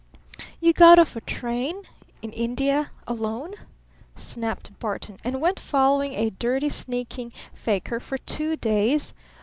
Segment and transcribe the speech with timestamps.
[0.59, 1.83] "You got off a train?
[2.23, 2.89] In India?
[3.05, 3.53] Alone?"
[4.15, 5.19] snapped Barton.
[5.23, 9.13] "And went following a dirty, sneaking fakir for two days?